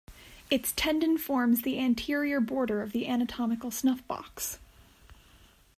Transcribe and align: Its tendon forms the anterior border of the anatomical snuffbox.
Its 0.49 0.73
tendon 0.75 1.15
forms 1.15 1.61
the 1.61 1.77
anterior 1.77 2.39
border 2.41 2.81
of 2.81 2.91
the 2.91 3.05
anatomical 3.07 3.69
snuffbox. 3.69 4.57